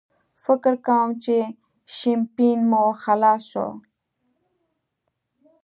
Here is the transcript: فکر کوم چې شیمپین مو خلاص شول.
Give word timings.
فکر 0.43 0.73
کوم 0.87 1.09
چې 1.23 1.35
شیمپین 1.95 2.59
مو 2.69 2.83
خلاص 3.03 3.41
شول. 3.51 3.73